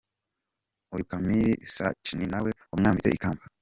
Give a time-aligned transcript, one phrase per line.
[0.93, 3.43] Uyu Camille Cerf ni na we wamwambitse ikamba.